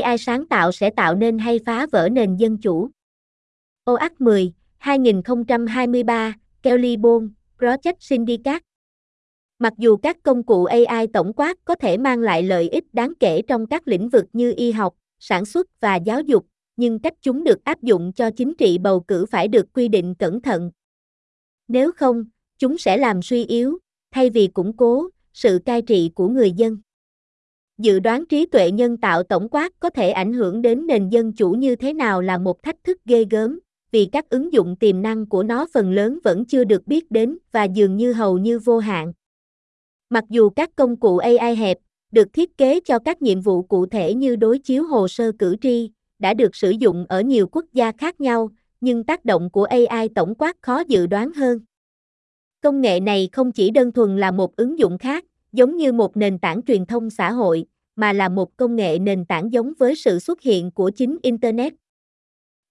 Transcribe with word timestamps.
AI 0.00 0.18
sáng 0.18 0.46
tạo 0.46 0.72
sẽ 0.72 0.90
tạo 0.90 1.14
nên 1.14 1.38
hay 1.38 1.58
phá 1.66 1.86
vỡ 1.92 2.08
nền 2.12 2.36
dân 2.36 2.58
chủ. 2.58 2.90
OAC 3.84 4.20
10, 4.20 4.52
2023, 4.78 6.34
Kelly 6.62 6.96
Bone, 6.96 7.26
Project 7.58 7.94
Syndicate. 8.00 8.62
Mặc 9.58 9.72
dù 9.78 9.96
các 9.96 10.16
công 10.22 10.42
cụ 10.42 10.64
AI 10.64 11.06
tổng 11.06 11.32
quát 11.32 11.58
có 11.64 11.74
thể 11.74 11.96
mang 11.96 12.18
lại 12.18 12.42
lợi 12.42 12.68
ích 12.68 12.84
đáng 12.94 13.12
kể 13.20 13.42
trong 13.42 13.66
các 13.66 13.88
lĩnh 13.88 14.08
vực 14.08 14.24
như 14.32 14.54
y 14.56 14.72
học, 14.72 14.94
sản 15.18 15.44
xuất 15.44 15.80
và 15.80 15.96
giáo 15.96 16.20
dục, 16.20 16.46
nhưng 16.76 16.98
cách 16.98 17.14
chúng 17.22 17.44
được 17.44 17.64
áp 17.64 17.82
dụng 17.82 18.12
cho 18.12 18.30
chính 18.30 18.54
trị 18.54 18.78
bầu 18.78 19.00
cử 19.00 19.26
phải 19.26 19.48
được 19.48 19.66
quy 19.72 19.88
định 19.88 20.14
cẩn 20.14 20.40
thận. 20.40 20.70
Nếu 21.68 21.92
không, 21.92 22.24
chúng 22.58 22.78
sẽ 22.78 22.96
làm 22.96 23.22
suy 23.22 23.44
yếu, 23.44 23.78
thay 24.10 24.30
vì 24.30 24.46
củng 24.46 24.76
cố, 24.76 25.08
sự 25.32 25.58
cai 25.66 25.82
trị 25.82 26.10
của 26.14 26.28
người 26.28 26.52
dân. 26.52 26.78
Dự 27.82 28.00
đoán 28.00 28.26
trí 28.26 28.46
tuệ 28.46 28.70
nhân 28.70 28.96
tạo 28.96 29.22
tổng 29.22 29.48
quát 29.50 29.72
có 29.80 29.90
thể 29.90 30.10
ảnh 30.10 30.32
hưởng 30.32 30.62
đến 30.62 30.86
nền 30.86 31.08
dân 31.08 31.32
chủ 31.32 31.50
như 31.50 31.76
thế 31.76 31.92
nào 31.92 32.22
là 32.22 32.38
một 32.38 32.62
thách 32.62 32.84
thức 32.84 32.98
ghê 33.04 33.24
gớm, 33.30 33.60
vì 33.92 34.08
các 34.12 34.30
ứng 34.30 34.52
dụng 34.52 34.76
tiềm 34.76 35.02
năng 35.02 35.26
của 35.26 35.42
nó 35.42 35.66
phần 35.74 35.92
lớn 35.92 36.18
vẫn 36.24 36.44
chưa 36.44 36.64
được 36.64 36.86
biết 36.86 37.10
đến 37.10 37.38
và 37.52 37.64
dường 37.64 37.96
như 37.96 38.12
hầu 38.12 38.38
như 38.38 38.58
vô 38.58 38.78
hạn. 38.78 39.12
Mặc 40.10 40.24
dù 40.28 40.50
các 40.50 40.70
công 40.76 40.96
cụ 40.96 41.18
AI 41.18 41.56
hẹp, 41.56 41.78
được 42.12 42.32
thiết 42.32 42.58
kế 42.58 42.80
cho 42.80 42.98
các 42.98 43.22
nhiệm 43.22 43.40
vụ 43.40 43.62
cụ 43.62 43.86
thể 43.86 44.14
như 44.14 44.36
đối 44.36 44.58
chiếu 44.58 44.84
hồ 44.84 45.08
sơ 45.08 45.32
cử 45.38 45.56
tri, 45.60 45.90
đã 46.18 46.34
được 46.34 46.56
sử 46.56 46.70
dụng 46.70 47.06
ở 47.08 47.20
nhiều 47.20 47.46
quốc 47.52 47.64
gia 47.72 47.92
khác 47.92 48.20
nhau, 48.20 48.50
nhưng 48.80 49.04
tác 49.04 49.24
động 49.24 49.50
của 49.50 49.64
AI 49.64 50.08
tổng 50.14 50.34
quát 50.34 50.56
khó 50.62 50.82
dự 50.88 51.06
đoán 51.06 51.32
hơn. 51.32 51.60
Công 52.62 52.80
nghệ 52.80 53.00
này 53.00 53.28
không 53.32 53.52
chỉ 53.52 53.70
đơn 53.70 53.92
thuần 53.92 54.16
là 54.16 54.30
một 54.30 54.56
ứng 54.56 54.78
dụng 54.78 54.98
khác, 54.98 55.24
giống 55.52 55.76
như 55.76 55.92
một 55.92 56.16
nền 56.16 56.38
tảng 56.38 56.62
truyền 56.62 56.86
thông 56.86 57.10
xã 57.10 57.32
hội, 57.32 57.64
mà 57.96 58.12
là 58.12 58.28
một 58.28 58.56
công 58.56 58.76
nghệ 58.76 58.98
nền 58.98 59.24
tảng 59.24 59.52
giống 59.52 59.72
với 59.78 59.94
sự 59.94 60.18
xuất 60.18 60.40
hiện 60.40 60.70
của 60.70 60.90
chính 60.90 61.18
Internet. 61.22 61.72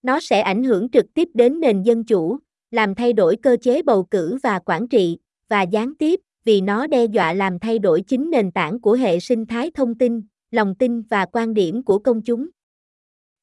Nó 0.02 0.20
sẽ 0.20 0.40
ảnh 0.40 0.64
hưởng 0.64 0.88
trực 0.88 1.06
tiếp 1.14 1.28
đến 1.34 1.60
nền 1.60 1.82
dân 1.82 2.04
chủ, 2.04 2.38
làm 2.70 2.94
thay 2.94 3.12
đổi 3.12 3.36
cơ 3.36 3.56
chế 3.62 3.82
bầu 3.82 4.04
cử 4.04 4.38
và 4.42 4.58
quản 4.58 4.88
trị, 4.88 5.18
và 5.48 5.62
gián 5.62 5.94
tiếp, 5.94 6.20
vì 6.44 6.60
nó 6.60 6.86
đe 6.86 7.04
dọa 7.04 7.32
làm 7.32 7.58
thay 7.58 7.78
đổi 7.78 8.00
chính 8.00 8.30
nền 8.30 8.50
tảng 8.50 8.80
của 8.80 8.92
hệ 8.92 9.20
sinh 9.20 9.46
thái 9.46 9.70
thông 9.70 9.94
tin, 9.94 10.22
lòng 10.50 10.74
tin 10.74 11.02
và 11.02 11.26
quan 11.32 11.54
điểm 11.54 11.82
của 11.82 11.98
công 11.98 12.22
chúng. 12.22 12.48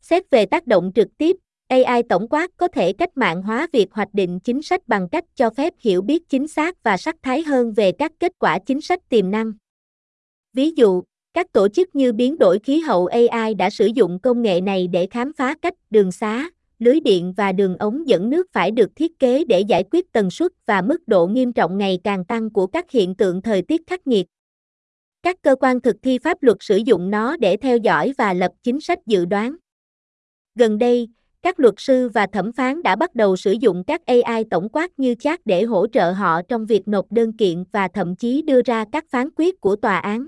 Xét 0.01 0.29
về 0.29 0.45
tác 0.45 0.67
động 0.67 0.91
trực 0.95 1.17
tiếp, 1.17 1.37
AI 1.67 2.03
tổng 2.09 2.27
quát 2.29 2.51
có 2.57 2.67
thể 2.67 2.93
cách 2.93 3.17
mạng 3.17 3.41
hóa 3.41 3.67
việc 3.73 3.93
hoạch 3.93 4.13
định 4.13 4.39
chính 4.39 4.61
sách 4.61 4.87
bằng 4.87 5.09
cách 5.09 5.25
cho 5.35 5.49
phép 5.49 5.73
hiểu 5.79 6.01
biết 6.01 6.29
chính 6.29 6.47
xác 6.47 6.83
và 6.83 6.97
sắc 6.97 7.15
thái 7.21 7.43
hơn 7.43 7.73
về 7.73 7.91
các 7.91 8.11
kết 8.19 8.31
quả 8.39 8.59
chính 8.59 8.81
sách 8.81 9.09
tiềm 9.09 9.31
năng. 9.31 9.53
Ví 10.53 10.71
dụ, 10.71 11.03
các 11.37 11.53
tổ 11.53 11.67
chức 11.67 11.95
như 11.95 12.13
biến 12.13 12.37
đổi 12.37 12.59
khí 12.59 12.79
hậu 12.79 13.07
AI 13.07 13.53
đã 13.53 13.69
sử 13.69 13.85
dụng 13.85 14.19
công 14.19 14.41
nghệ 14.41 14.61
này 14.61 14.87
để 14.87 15.07
khám 15.11 15.33
phá 15.33 15.55
cách 15.61 15.73
đường 15.89 16.11
xá, 16.11 16.49
lưới 16.79 16.99
điện 16.99 17.33
và 17.37 17.51
đường 17.51 17.77
ống 17.77 18.07
dẫn 18.07 18.29
nước 18.29 18.47
phải 18.51 18.71
được 18.71 18.95
thiết 18.95 19.19
kế 19.19 19.43
để 19.45 19.59
giải 19.59 19.83
quyết 19.91 20.11
tần 20.11 20.29
suất 20.29 20.51
và 20.65 20.81
mức 20.81 21.07
độ 21.07 21.27
nghiêm 21.27 21.53
trọng 21.53 21.77
ngày 21.77 21.99
càng 22.03 22.25
tăng 22.25 22.49
của 22.49 22.67
các 22.67 22.91
hiện 22.91 23.15
tượng 23.15 23.41
thời 23.41 23.61
tiết 23.61 23.81
khắc 23.87 24.07
nghiệt. 24.07 24.25
Các 25.23 25.35
cơ 25.41 25.55
quan 25.59 25.81
thực 25.81 25.95
thi 26.03 26.17
pháp 26.17 26.43
luật 26.43 26.57
sử 26.59 26.77
dụng 26.77 27.11
nó 27.11 27.37
để 27.37 27.57
theo 27.57 27.77
dõi 27.77 28.13
và 28.17 28.33
lập 28.33 28.51
chính 28.63 28.81
sách 28.81 28.99
dự 29.05 29.25
đoán. 29.25 29.55
Gần 30.55 30.77
đây, 30.77 31.07
các 31.41 31.59
luật 31.59 31.75
sư 31.77 32.09
và 32.09 32.27
thẩm 32.27 32.51
phán 32.51 32.83
đã 32.83 32.95
bắt 32.95 33.15
đầu 33.15 33.35
sử 33.35 33.51
dụng 33.51 33.83
các 33.87 34.01
AI 34.05 34.43
tổng 34.51 34.69
quát 34.69 34.99
như 34.99 35.15
chat 35.15 35.45
để 35.45 35.63
hỗ 35.63 35.87
trợ 35.87 36.11
họ 36.11 36.41
trong 36.49 36.65
việc 36.65 36.87
nộp 36.87 37.11
đơn 37.11 37.37
kiện 37.37 37.63
và 37.71 37.87
thậm 37.87 38.15
chí 38.15 38.41
đưa 38.41 38.61
ra 38.61 38.85
các 38.91 39.05
phán 39.09 39.29
quyết 39.35 39.61
của 39.61 39.75
tòa 39.75 39.97
án. 39.97 40.27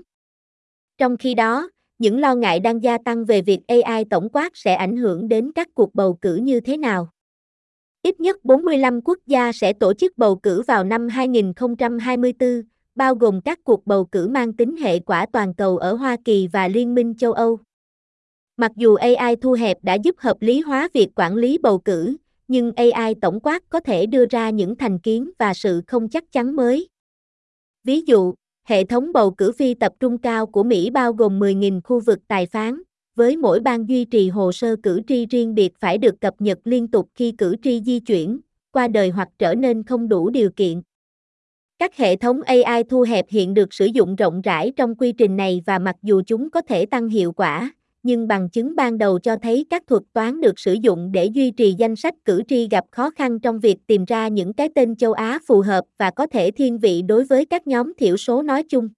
Trong 1.00 1.16
khi 1.16 1.34
đó, 1.34 1.70
những 1.98 2.18
lo 2.18 2.34
ngại 2.34 2.60
đang 2.60 2.82
gia 2.82 2.98
tăng 2.98 3.24
về 3.24 3.42
việc 3.42 3.60
AI 3.66 4.04
tổng 4.10 4.28
quát 4.32 4.56
sẽ 4.56 4.74
ảnh 4.74 4.96
hưởng 4.96 5.28
đến 5.28 5.52
các 5.54 5.68
cuộc 5.74 5.94
bầu 5.94 6.18
cử 6.20 6.36
như 6.36 6.60
thế 6.60 6.76
nào. 6.76 7.08
Ít 8.02 8.20
nhất 8.20 8.44
45 8.44 9.00
quốc 9.04 9.18
gia 9.26 9.52
sẽ 9.52 9.72
tổ 9.72 9.94
chức 9.94 10.18
bầu 10.18 10.36
cử 10.36 10.62
vào 10.62 10.84
năm 10.84 11.08
2024, 11.08 12.62
bao 12.94 13.14
gồm 13.14 13.40
các 13.40 13.58
cuộc 13.64 13.86
bầu 13.86 14.04
cử 14.04 14.28
mang 14.28 14.52
tính 14.52 14.76
hệ 14.76 14.98
quả 14.98 15.26
toàn 15.32 15.54
cầu 15.54 15.78
ở 15.78 15.94
Hoa 15.94 16.16
Kỳ 16.24 16.46
và 16.46 16.68
Liên 16.68 16.94
minh 16.94 17.14
châu 17.18 17.32
Âu. 17.32 17.58
Mặc 18.56 18.72
dù 18.76 18.94
AI 18.94 19.36
thu 19.36 19.52
hẹp 19.52 19.78
đã 19.82 19.94
giúp 19.94 20.14
hợp 20.18 20.36
lý 20.40 20.60
hóa 20.60 20.88
việc 20.92 21.08
quản 21.14 21.36
lý 21.36 21.58
bầu 21.58 21.78
cử, 21.78 22.16
nhưng 22.48 22.72
AI 22.72 23.14
tổng 23.20 23.40
quát 23.40 23.62
có 23.68 23.80
thể 23.80 24.06
đưa 24.06 24.26
ra 24.26 24.50
những 24.50 24.76
thành 24.76 24.98
kiến 24.98 25.30
và 25.38 25.54
sự 25.54 25.82
không 25.86 26.08
chắc 26.08 26.32
chắn 26.32 26.56
mới. 26.56 26.88
Ví 27.84 28.00
dụ, 28.00 28.34
hệ 28.64 28.84
thống 28.84 29.12
bầu 29.12 29.30
cử 29.30 29.52
phi 29.52 29.74
tập 29.74 29.92
trung 30.00 30.18
cao 30.18 30.46
của 30.46 30.62
Mỹ 30.62 30.90
bao 30.90 31.12
gồm 31.12 31.38
10.000 31.38 31.80
khu 31.84 32.00
vực 32.00 32.18
tài 32.28 32.46
phán, 32.46 32.82
với 33.14 33.36
mỗi 33.36 33.60
bang 33.60 33.88
duy 33.88 34.04
trì 34.04 34.28
hồ 34.28 34.52
sơ 34.52 34.76
cử 34.82 35.00
tri 35.08 35.26
riêng 35.26 35.54
biệt 35.54 35.72
phải 35.80 35.98
được 35.98 36.20
cập 36.20 36.34
nhật 36.38 36.58
liên 36.64 36.88
tục 36.88 37.08
khi 37.14 37.32
cử 37.32 37.56
tri 37.62 37.82
di 37.86 38.00
chuyển, 38.00 38.40
qua 38.72 38.88
đời 38.88 39.10
hoặc 39.10 39.28
trở 39.38 39.54
nên 39.54 39.82
không 39.82 40.08
đủ 40.08 40.30
điều 40.30 40.50
kiện. 40.50 40.82
Các 41.78 41.96
hệ 41.96 42.16
thống 42.16 42.42
AI 42.42 42.84
thu 42.84 43.02
hẹp 43.02 43.26
hiện 43.28 43.54
được 43.54 43.74
sử 43.74 43.86
dụng 43.86 44.16
rộng 44.16 44.40
rãi 44.40 44.72
trong 44.76 44.94
quy 44.94 45.12
trình 45.12 45.36
này 45.36 45.62
và 45.66 45.78
mặc 45.78 45.96
dù 46.02 46.22
chúng 46.26 46.50
có 46.50 46.60
thể 46.60 46.86
tăng 46.86 47.08
hiệu 47.08 47.32
quả, 47.32 47.72
nhưng 48.02 48.28
bằng 48.28 48.50
chứng 48.50 48.76
ban 48.76 48.98
đầu 48.98 49.18
cho 49.18 49.36
thấy 49.42 49.66
các 49.70 49.82
thuật 49.86 50.02
toán 50.12 50.40
được 50.40 50.58
sử 50.58 50.72
dụng 50.72 51.12
để 51.12 51.24
duy 51.24 51.50
trì 51.50 51.74
danh 51.78 51.96
sách 51.96 52.14
cử 52.24 52.42
tri 52.48 52.68
gặp 52.70 52.84
khó 52.90 53.10
khăn 53.10 53.40
trong 53.40 53.60
việc 53.60 53.76
tìm 53.86 54.04
ra 54.04 54.28
những 54.28 54.52
cái 54.52 54.68
tên 54.74 54.96
châu 54.96 55.12
Á 55.12 55.38
phù 55.46 55.60
hợp 55.60 55.84
và 55.98 56.10
có 56.10 56.26
thể 56.26 56.50
thiên 56.50 56.78
vị 56.78 57.02
đối 57.02 57.24
với 57.24 57.44
các 57.44 57.66
nhóm 57.66 57.92
thiểu 57.98 58.16
số 58.16 58.42
nói 58.42 58.62
chung. 58.62 58.88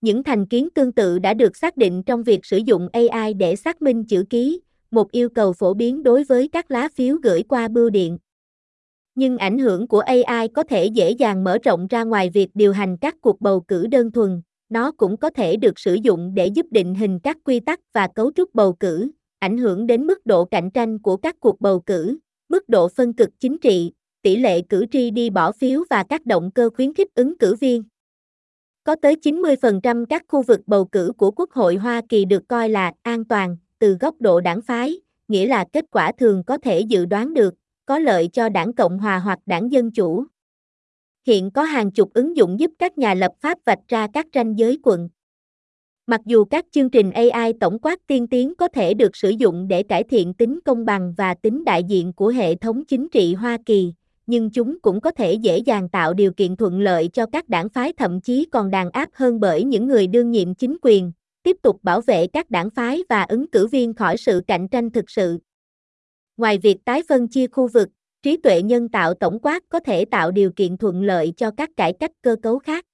Những 0.00 0.24
thành 0.24 0.46
kiến 0.46 0.68
tương 0.74 0.92
tự 0.92 1.18
đã 1.18 1.34
được 1.34 1.56
xác 1.56 1.76
định 1.76 2.02
trong 2.02 2.22
việc 2.22 2.44
sử 2.44 2.56
dụng 2.56 2.88
AI 2.92 3.34
để 3.34 3.56
xác 3.56 3.82
minh 3.82 4.04
chữ 4.04 4.24
ký, 4.30 4.60
một 4.90 5.10
yêu 5.10 5.28
cầu 5.28 5.52
phổ 5.52 5.74
biến 5.74 6.02
đối 6.02 6.24
với 6.24 6.48
các 6.48 6.70
lá 6.70 6.88
phiếu 6.94 7.16
gửi 7.22 7.42
qua 7.42 7.68
bưu 7.68 7.90
điện. 7.90 8.18
Nhưng 9.14 9.38
ảnh 9.38 9.58
hưởng 9.58 9.88
của 9.88 10.00
AI 10.00 10.48
có 10.48 10.62
thể 10.62 10.86
dễ 10.86 11.10
dàng 11.10 11.44
mở 11.44 11.58
rộng 11.62 11.86
ra 11.86 12.04
ngoài 12.04 12.30
việc 12.30 12.48
điều 12.54 12.72
hành 12.72 12.96
các 12.96 13.16
cuộc 13.20 13.40
bầu 13.40 13.60
cử 13.60 13.86
đơn 13.86 14.10
thuần, 14.12 14.42
nó 14.74 14.92
cũng 14.92 15.16
có 15.16 15.30
thể 15.30 15.56
được 15.56 15.78
sử 15.78 15.94
dụng 15.94 16.34
để 16.34 16.46
giúp 16.46 16.66
định 16.70 16.94
hình 16.94 17.18
các 17.18 17.36
quy 17.44 17.60
tắc 17.60 17.80
và 17.92 18.08
cấu 18.14 18.32
trúc 18.32 18.54
bầu 18.54 18.72
cử, 18.72 19.10
ảnh 19.38 19.58
hưởng 19.58 19.86
đến 19.86 20.06
mức 20.06 20.26
độ 20.26 20.44
cạnh 20.44 20.70
tranh 20.70 20.98
của 20.98 21.16
các 21.16 21.36
cuộc 21.40 21.60
bầu 21.60 21.80
cử, 21.80 22.18
mức 22.48 22.68
độ 22.68 22.88
phân 22.88 23.12
cực 23.12 23.30
chính 23.40 23.58
trị, 23.58 23.92
tỷ 24.22 24.36
lệ 24.36 24.60
cử 24.68 24.86
tri 24.92 25.10
đi 25.10 25.30
bỏ 25.30 25.52
phiếu 25.52 25.84
và 25.90 26.02
các 26.02 26.26
động 26.26 26.50
cơ 26.50 26.70
khuyến 26.76 26.94
khích 26.94 27.14
ứng 27.14 27.38
cử 27.38 27.54
viên. 27.54 27.82
Có 28.84 28.96
tới 29.02 29.16
90% 29.22 30.04
các 30.06 30.22
khu 30.28 30.42
vực 30.42 30.60
bầu 30.66 30.84
cử 30.84 31.12
của 31.16 31.30
Quốc 31.30 31.50
hội 31.52 31.76
Hoa 31.76 32.02
Kỳ 32.08 32.24
được 32.24 32.42
coi 32.48 32.68
là 32.68 32.92
an 33.02 33.24
toàn 33.24 33.56
từ 33.78 33.96
góc 34.00 34.14
độ 34.20 34.40
đảng 34.40 34.62
phái, 34.62 35.00
nghĩa 35.28 35.46
là 35.46 35.64
kết 35.72 35.84
quả 35.90 36.12
thường 36.18 36.42
có 36.46 36.58
thể 36.58 36.80
dự 36.80 37.04
đoán 37.04 37.34
được, 37.34 37.54
có 37.86 37.98
lợi 37.98 38.28
cho 38.32 38.48
đảng 38.48 38.72
Cộng 38.72 38.98
hòa 38.98 39.18
hoặc 39.18 39.38
đảng 39.46 39.72
Dân 39.72 39.90
chủ. 39.90 40.24
Hiện 41.26 41.50
có 41.50 41.62
hàng 41.62 41.90
chục 41.90 42.12
ứng 42.14 42.36
dụng 42.36 42.60
giúp 42.60 42.70
các 42.78 42.98
nhà 42.98 43.14
lập 43.14 43.32
pháp 43.40 43.58
vạch 43.64 43.78
ra 43.88 44.06
các 44.12 44.26
ranh 44.34 44.58
giới 44.58 44.78
quận. 44.82 45.08
Mặc 46.06 46.20
dù 46.24 46.44
các 46.44 46.66
chương 46.70 46.90
trình 46.90 47.10
AI 47.10 47.52
tổng 47.60 47.78
quát 47.78 48.06
tiên 48.06 48.26
tiến 48.26 48.54
có 48.54 48.68
thể 48.68 48.94
được 48.94 49.16
sử 49.16 49.30
dụng 49.30 49.68
để 49.68 49.82
cải 49.82 50.04
thiện 50.04 50.34
tính 50.34 50.60
công 50.64 50.84
bằng 50.84 51.14
và 51.16 51.34
tính 51.34 51.64
đại 51.64 51.84
diện 51.84 52.12
của 52.12 52.28
hệ 52.28 52.54
thống 52.54 52.84
chính 52.84 53.08
trị 53.08 53.34
Hoa 53.34 53.58
Kỳ, 53.66 53.92
nhưng 54.26 54.50
chúng 54.50 54.80
cũng 54.80 55.00
có 55.00 55.10
thể 55.10 55.34
dễ 55.34 55.58
dàng 55.58 55.88
tạo 55.88 56.14
điều 56.14 56.32
kiện 56.32 56.56
thuận 56.56 56.80
lợi 56.80 57.08
cho 57.12 57.26
các 57.26 57.48
đảng 57.48 57.68
phái 57.68 57.92
thậm 57.92 58.20
chí 58.20 58.46
còn 58.52 58.70
đàn 58.70 58.90
áp 58.90 59.08
hơn 59.12 59.40
bởi 59.40 59.64
những 59.64 59.86
người 59.86 60.06
đương 60.06 60.30
nhiệm 60.30 60.54
chính 60.54 60.76
quyền, 60.82 61.12
tiếp 61.42 61.56
tục 61.62 61.78
bảo 61.82 62.00
vệ 62.00 62.26
các 62.26 62.50
đảng 62.50 62.70
phái 62.70 63.02
và 63.08 63.22
ứng 63.22 63.50
cử 63.50 63.66
viên 63.66 63.94
khỏi 63.94 64.16
sự 64.16 64.40
cạnh 64.46 64.68
tranh 64.68 64.90
thực 64.90 65.10
sự. 65.10 65.38
Ngoài 66.36 66.58
việc 66.58 66.84
tái 66.84 67.02
phân 67.08 67.28
chia 67.28 67.46
khu 67.46 67.68
vực, 67.68 67.88
trí 68.24 68.36
tuệ 68.36 68.62
nhân 68.62 68.88
tạo 68.88 69.14
tổng 69.14 69.38
quát 69.42 69.62
có 69.68 69.80
thể 69.80 70.04
tạo 70.04 70.30
điều 70.30 70.50
kiện 70.50 70.76
thuận 70.76 71.02
lợi 71.02 71.32
cho 71.36 71.50
các 71.50 71.70
cải 71.76 71.92
cách 71.92 72.10
cơ 72.22 72.36
cấu 72.42 72.58
khác. 72.58 72.84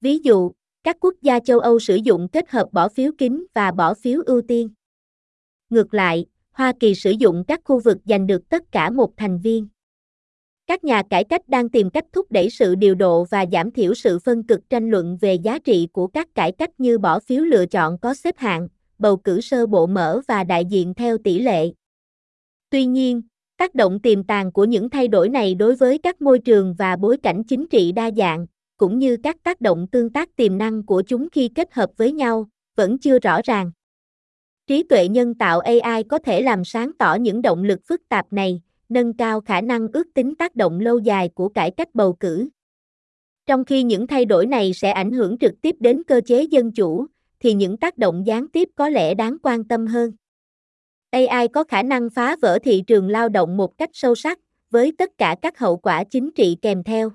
Ví 0.00 0.18
dụ, 0.18 0.52
các 0.84 0.96
quốc 1.00 1.14
gia 1.22 1.40
châu 1.40 1.60
Âu 1.60 1.78
sử 1.78 1.96
dụng 1.96 2.28
kết 2.32 2.50
hợp 2.50 2.68
bỏ 2.72 2.88
phiếu 2.88 3.12
kín 3.18 3.46
và 3.54 3.72
bỏ 3.72 3.94
phiếu 3.94 4.22
ưu 4.26 4.42
tiên. 4.42 4.70
Ngược 5.70 5.94
lại, 5.94 6.26
Hoa 6.50 6.72
Kỳ 6.80 6.94
sử 6.94 7.10
dụng 7.10 7.44
các 7.48 7.60
khu 7.64 7.78
vực 7.78 7.98
giành 8.04 8.26
được 8.26 8.48
tất 8.48 8.72
cả 8.72 8.90
một 8.90 9.16
thành 9.16 9.38
viên. 9.38 9.68
Các 10.66 10.84
nhà 10.84 11.02
cải 11.10 11.24
cách 11.24 11.48
đang 11.48 11.68
tìm 11.68 11.90
cách 11.90 12.04
thúc 12.12 12.32
đẩy 12.32 12.50
sự 12.50 12.74
điều 12.74 12.94
độ 12.94 13.24
và 13.24 13.44
giảm 13.52 13.70
thiểu 13.70 13.94
sự 13.94 14.18
phân 14.18 14.42
cực 14.42 14.70
tranh 14.70 14.90
luận 14.90 15.18
về 15.20 15.34
giá 15.34 15.58
trị 15.58 15.88
của 15.92 16.06
các 16.06 16.34
cải 16.34 16.52
cách 16.52 16.80
như 16.80 16.98
bỏ 16.98 17.20
phiếu 17.20 17.44
lựa 17.44 17.66
chọn 17.66 17.98
có 17.98 18.14
xếp 18.14 18.38
hạng, 18.38 18.68
bầu 18.98 19.16
cử 19.16 19.40
sơ 19.40 19.66
bộ 19.66 19.86
mở 19.86 20.20
và 20.28 20.44
đại 20.44 20.64
diện 20.64 20.94
theo 20.94 21.18
tỷ 21.18 21.38
lệ. 21.38 21.72
Tuy 22.70 22.86
nhiên, 22.86 23.22
Tác 23.58 23.74
động 23.74 24.00
tiềm 24.00 24.24
tàng 24.24 24.52
của 24.52 24.64
những 24.64 24.90
thay 24.90 25.08
đổi 25.08 25.28
này 25.28 25.54
đối 25.54 25.74
với 25.74 25.98
các 25.98 26.22
môi 26.22 26.38
trường 26.38 26.74
và 26.78 26.96
bối 26.96 27.16
cảnh 27.16 27.44
chính 27.44 27.66
trị 27.66 27.92
đa 27.92 28.10
dạng, 28.10 28.46
cũng 28.76 28.98
như 28.98 29.16
các 29.16 29.36
tác 29.42 29.60
động 29.60 29.86
tương 29.92 30.10
tác 30.10 30.36
tiềm 30.36 30.58
năng 30.58 30.86
của 30.86 31.02
chúng 31.02 31.28
khi 31.32 31.48
kết 31.54 31.72
hợp 31.72 31.90
với 31.96 32.12
nhau, 32.12 32.48
vẫn 32.76 32.98
chưa 32.98 33.18
rõ 33.18 33.40
ràng. 33.44 33.70
Trí 34.66 34.82
tuệ 34.82 35.08
nhân 35.08 35.34
tạo 35.34 35.60
AI 35.60 36.02
có 36.02 36.18
thể 36.18 36.42
làm 36.42 36.64
sáng 36.64 36.92
tỏ 36.98 37.14
những 37.14 37.42
động 37.42 37.64
lực 37.64 37.80
phức 37.88 38.08
tạp 38.08 38.32
này, 38.32 38.62
nâng 38.88 39.12
cao 39.12 39.40
khả 39.40 39.60
năng 39.60 39.88
ước 39.92 40.06
tính 40.14 40.34
tác 40.34 40.56
động 40.56 40.80
lâu 40.80 40.98
dài 40.98 41.28
của 41.28 41.48
cải 41.48 41.70
cách 41.70 41.88
bầu 41.94 42.12
cử. 42.12 42.48
Trong 43.46 43.64
khi 43.64 43.82
những 43.82 44.06
thay 44.06 44.24
đổi 44.24 44.46
này 44.46 44.72
sẽ 44.72 44.90
ảnh 44.90 45.12
hưởng 45.12 45.38
trực 45.38 45.52
tiếp 45.62 45.76
đến 45.80 46.02
cơ 46.04 46.20
chế 46.26 46.42
dân 46.42 46.72
chủ, 46.72 47.06
thì 47.40 47.54
những 47.54 47.76
tác 47.76 47.98
động 47.98 48.26
gián 48.26 48.48
tiếp 48.48 48.68
có 48.74 48.88
lẽ 48.88 49.14
đáng 49.14 49.36
quan 49.42 49.64
tâm 49.64 49.86
hơn. 49.86 50.12
AI 51.10 51.48
có 51.48 51.64
khả 51.64 51.82
năng 51.82 52.10
phá 52.10 52.36
vỡ 52.42 52.58
thị 52.62 52.82
trường 52.86 53.08
lao 53.08 53.28
động 53.28 53.56
một 53.56 53.78
cách 53.78 53.90
sâu 53.92 54.14
sắc, 54.14 54.40
với 54.70 54.92
tất 54.98 55.18
cả 55.18 55.36
các 55.42 55.58
hậu 55.58 55.76
quả 55.76 56.04
chính 56.04 56.30
trị 56.34 56.56
kèm 56.62 56.82
theo. 56.82 57.10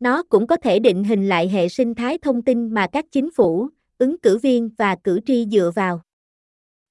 Nó 0.00 0.22
cũng 0.22 0.46
có 0.46 0.56
thể 0.56 0.78
định 0.78 1.04
hình 1.04 1.28
lại 1.28 1.48
hệ 1.48 1.68
sinh 1.68 1.94
thái 1.94 2.18
thông 2.18 2.42
tin 2.42 2.74
mà 2.74 2.86
các 2.86 3.04
chính 3.12 3.30
phủ, 3.30 3.68
ứng 3.98 4.18
cử 4.18 4.38
viên 4.38 4.70
và 4.78 4.96
cử 5.04 5.20
tri 5.26 5.46
dựa 5.50 5.70
vào. 5.74 6.00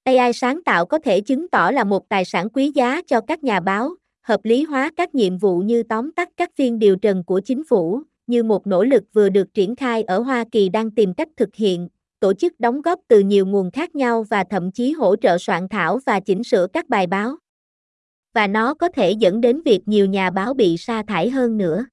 AI 0.04 0.34
sáng 0.34 0.64
tạo 0.64 0.86
có 0.86 1.00
thể 1.00 1.22
chứng 1.22 1.48
tỏ 1.48 1.72
là 1.72 1.84
một 1.84 2.10
tài 2.10 2.26
sản 2.26 2.50
quý 2.50 2.72
giá 2.76 3.02
cho 3.08 3.22
các 3.22 3.44
nhà 3.44 3.60
báo, 3.60 3.90
hợp 4.22 4.40
lý 4.44 4.64
hóa 4.64 4.92
các 4.96 5.16
nhiệm 5.16 5.38
vụ 5.38 5.60
như 5.60 5.84
tóm 5.84 6.12
tắt 6.12 6.30
các 6.38 6.52
phiên 6.56 6.80
điều 6.80 6.96
trần 6.96 7.24
của 7.24 7.42
chính 7.46 7.64
phủ, 7.64 8.02
như 8.28 8.44
một 8.44 8.68
nỗ 8.68 8.84
lực 8.84 9.04
vừa 9.14 9.30
được 9.30 9.54
triển 9.54 9.76
khai 9.76 10.04
ở 10.04 10.20
Hoa 10.20 10.46
Kỳ 10.52 10.70
đang 10.70 10.92
tìm 10.92 11.14
cách 11.14 11.30
thực 11.38 11.56
hiện, 11.56 11.88
tổ 12.24 12.34
chức 12.34 12.60
đóng 12.60 12.82
góp 12.82 13.00
từ 13.08 13.20
nhiều 13.20 13.46
nguồn 13.46 13.72
khác 13.72 13.96
nhau 13.96 14.26
và 14.30 14.44
thậm 14.44 14.72
chí 14.72 14.92
hỗ 14.92 15.16
trợ 15.16 15.38
soạn 15.38 15.68
thảo 15.70 16.00
và 16.06 16.20
chỉnh 16.20 16.44
sửa 16.44 16.68
các 16.74 16.90
bài 16.90 17.08
báo. 17.08 17.36
Và 18.34 18.48
nó 18.48 18.74
có 18.74 18.90
thể 18.90 19.12
dẫn 19.12 19.42
đến 19.42 19.62
việc 19.66 19.82
nhiều 19.86 20.06
nhà 20.06 20.30
báo 20.30 20.54
bị 20.54 20.78
sa 20.78 21.04
thải 21.08 21.30
hơn 21.30 21.58
nữa. 21.58 21.86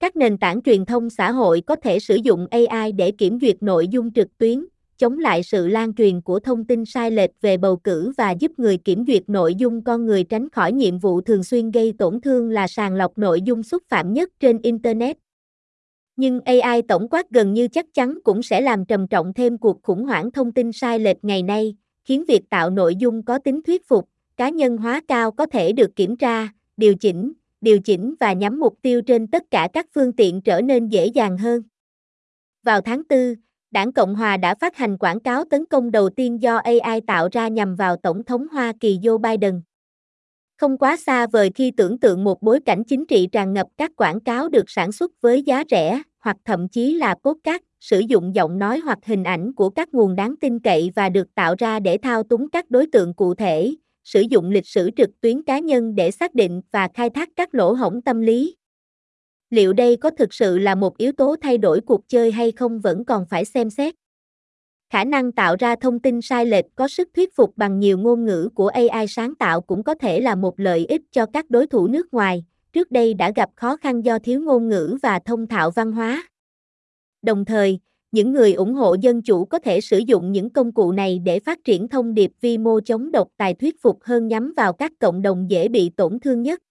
Các 0.00 0.16
nền 0.16 0.38
tảng 0.38 0.62
truyền 0.62 0.84
thông 0.84 1.10
xã 1.10 1.30
hội 1.30 1.62
có 1.66 1.76
thể 1.76 1.98
sử 1.98 2.16
dụng 2.16 2.46
AI 2.50 2.92
để 2.92 3.10
kiểm 3.10 3.38
duyệt 3.40 3.62
nội 3.62 3.88
dung 3.88 4.12
trực 4.12 4.38
tuyến, 4.38 4.64
chống 4.96 5.18
lại 5.18 5.42
sự 5.42 5.68
lan 5.68 5.94
truyền 5.94 6.20
của 6.20 6.40
thông 6.40 6.64
tin 6.64 6.84
sai 6.84 7.10
lệch 7.10 7.30
về 7.40 7.56
bầu 7.56 7.76
cử 7.76 8.12
và 8.16 8.30
giúp 8.30 8.52
người 8.56 8.76
kiểm 8.76 9.04
duyệt 9.06 9.22
nội 9.26 9.54
dung 9.54 9.84
con 9.84 10.06
người 10.06 10.24
tránh 10.24 10.50
khỏi 10.50 10.72
nhiệm 10.72 10.98
vụ 10.98 11.20
thường 11.20 11.44
xuyên 11.44 11.70
gây 11.70 11.92
tổn 11.98 12.20
thương 12.20 12.50
là 12.50 12.66
sàng 12.66 12.94
lọc 12.94 13.18
nội 13.18 13.42
dung 13.42 13.62
xúc 13.62 13.82
phạm 13.88 14.12
nhất 14.12 14.30
trên 14.40 14.58
Internet. 14.62 15.16
Nhưng 16.18 16.40
AI 16.40 16.82
tổng 16.82 17.08
quát 17.10 17.30
gần 17.30 17.52
như 17.54 17.68
chắc 17.68 17.94
chắn 17.94 18.18
cũng 18.24 18.42
sẽ 18.42 18.60
làm 18.60 18.84
trầm 18.84 19.08
trọng 19.08 19.34
thêm 19.34 19.58
cuộc 19.58 19.82
khủng 19.82 20.04
hoảng 20.04 20.30
thông 20.30 20.52
tin 20.52 20.72
sai 20.72 20.98
lệch 20.98 21.16
ngày 21.22 21.42
nay, 21.42 21.76
khiến 22.04 22.24
việc 22.28 22.50
tạo 22.50 22.70
nội 22.70 22.96
dung 22.96 23.22
có 23.22 23.38
tính 23.38 23.62
thuyết 23.62 23.88
phục, 23.88 24.08
cá 24.36 24.48
nhân 24.48 24.76
hóa 24.76 25.00
cao 25.08 25.30
có 25.30 25.46
thể 25.46 25.72
được 25.72 25.96
kiểm 25.96 26.16
tra, 26.16 26.48
điều 26.76 26.94
chỉnh, 26.94 27.32
điều 27.60 27.78
chỉnh 27.78 28.14
và 28.20 28.32
nhắm 28.32 28.60
mục 28.60 28.78
tiêu 28.82 29.02
trên 29.02 29.26
tất 29.26 29.42
cả 29.50 29.68
các 29.72 29.86
phương 29.94 30.12
tiện 30.12 30.40
trở 30.40 30.60
nên 30.60 30.88
dễ 30.88 31.06
dàng 31.06 31.38
hơn. 31.38 31.62
Vào 32.62 32.80
tháng 32.80 33.02
4, 33.10 33.34
Đảng 33.70 33.92
Cộng 33.92 34.14
Hòa 34.14 34.36
đã 34.36 34.54
phát 34.54 34.76
hành 34.76 34.98
quảng 34.98 35.20
cáo 35.20 35.44
tấn 35.44 35.66
công 35.66 35.90
đầu 35.90 36.10
tiên 36.10 36.42
do 36.42 36.56
AI 36.56 37.00
tạo 37.06 37.28
ra 37.32 37.48
nhằm 37.48 37.76
vào 37.76 37.96
Tổng 37.96 38.24
thống 38.24 38.46
Hoa 38.52 38.72
Kỳ 38.80 38.98
Joe 38.98 39.18
Biden. 39.18 39.60
Không 40.58 40.78
quá 40.78 40.96
xa 40.96 41.26
vời 41.26 41.50
khi 41.54 41.70
tưởng 41.70 41.98
tượng 41.98 42.24
một 42.24 42.42
bối 42.42 42.60
cảnh 42.60 42.84
chính 42.84 43.06
trị 43.06 43.28
tràn 43.32 43.52
ngập 43.52 43.66
các 43.76 43.90
quảng 43.96 44.20
cáo 44.20 44.48
được 44.48 44.70
sản 44.70 44.92
xuất 44.92 45.12
với 45.20 45.42
giá 45.42 45.64
rẻ, 45.70 46.02
hoặc 46.20 46.36
thậm 46.44 46.68
chí 46.68 46.94
là 46.94 47.14
podcast, 47.24 47.62
sử 47.80 47.98
dụng 47.98 48.34
giọng 48.34 48.58
nói 48.58 48.78
hoặc 48.78 48.98
hình 49.04 49.24
ảnh 49.24 49.52
của 49.52 49.70
các 49.70 49.94
nguồn 49.94 50.16
đáng 50.16 50.34
tin 50.40 50.58
cậy 50.58 50.90
và 50.94 51.08
được 51.08 51.34
tạo 51.34 51.54
ra 51.58 51.80
để 51.80 51.98
thao 51.98 52.22
túng 52.22 52.50
các 52.50 52.70
đối 52.70 52.86
tượng 52.86 53.14
cụ 53.14 53.34
thể, 53.34 53.74
sử 54.04 54.20
dụng 54.20 54.50
lịch 54.50 54.66
sử 54.66 54.90
trực 54.96 55.10
tuyến 55.20 55.42
cá 55.42 55.58
nhân 55.58 55.94
để 55.94 56.10
xác 56.10 56.34
định 56.34 56.60
và 56.72 56.88
khai 56.94 57.10
thác 57.10 57.28
các 57.36 57.54
lỗ 57.54 57.72
hổng 57.72 58.02
tâm 58.02 58.20
lý. 58.20 58.56
Liệu 59.50 59.72
đây 59.72 59.96
có 59.96 60.10
thực 60.10 60.34
sự 60.34 60.58
là 60.58 60.74
một 60.74 60.98
yếu 60.98 61.12
tố 61.12 61.36
thay 61.40 61.58
đổi 61.58 61.80
cuộc 61.80 62.08
chơi 62.08 62.32
hay 62.32 62.52
không 62.52 62.80
vẫn 62.80 63.04
còn 63.04 63.24
phải 63.30 63.44
xem 63.44 63.70
xét. 63.70 63.94
Khả 64.90 65.04
năng 65.04 65.32
tạo 65.32 65.56
ra 65.58 65.76
thông 65.76 65.98
tin 66.00 66.22
sai 66.22 66.46
lệch 66.46 66.64
có 66.74 66.88
sức 66.88 67.08
thuyết 67.14 67.36
phục 67.36 67.56
bằng 67.56 67.78
nhiều 67.78 67.98
ngôn 67.98 68.24
ngữ 68.24 68.48
của 68.54 68.68
AI 68.68 69.06
sáng 69.08 69.34
tạo 69.34 69.60
cũng 69.60 69.82
có 69.82 69.94
thể 69.94 70.20
là 70.20 70.34
một 70.34 70.60
lợi 70.60 70.86
ích 70.86 71.02
cho 71.12 71.26
các 71.26 71.50
đối 71.50 71.66
thủ 71.66 71.86
nước 71.86 72.14
ngoài, 72.14 72.44
trước 72.72 72.90
đây 72.90 73.14
đã 73.14 73.32
gặp 73.36 73.50
khó 73.56 73.76
khăn 73.76 74.04
do 74.04 74.18
thiếu 74.18 74.40
ngôn 74.40 74.68
ngữ 74.68 74.98
và 75.02 75.18
thông 75.18 75.46
thạo 75.46 75.70
văn 75.70 75.92
hóa. 75.92 76.28
Đồng 77.22 77.44
thời, 77.44 77.78
những 78.12 78.32
người 78.32 78.52
ủng 78.52 78.74
hộ 78.74 78.94
dân 78.94 79.22
chủ 79.22 79.44
có 79.44 79.58
thể 79.58 79.80
sử 79.80 79.98
dụng 79.98 80.32
những 80.32 80.50
công 80.50 80.72
cụ 80.72 80.92
này 80.92 81.18
để 81.18 81.40
phát 81.40 81.58
triển 81.64 81.88
thông 81.88 82.14
điệp 82.14 82.30
vi 82.40 82.58
mô 82.58 82.80
chống 82.80 83.12
độc 83.12 83.28
tài 83.36 83.54
thuyết 83.54 83.82
phục 83.82 83.98
hơn 84.02 84.28
nhắm 84.28 84.52
vào 84.56 84.72
các 84.72 84.92
cộng 84.98 85.22
đồng 85.22 85.50
dễ 85.50 85.68
bị 85.68 85.90
tổn 85.96 86.20
thương 86.20 86.42
nhất. 86.42 86.62